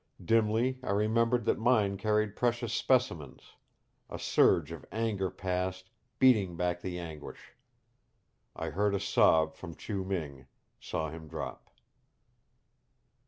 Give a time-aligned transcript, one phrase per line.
[0.25, 3.53] Dimly I remembered that mine carried precious specimens;
[4.09, 7.53] a surge of anger passed, beating back the anguish.
[8.55, 10.47] I heard a sob from Chiu Ming,
[10.79, 11.69] saw him drop.